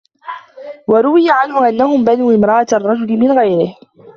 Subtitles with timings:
[0.87, 3.75] وَرُوِيَ عَنْهُ أَنَّهُمْ بَنُو امْرَأَةِ الرَّجُلِ مِنْ غَيْرِهِ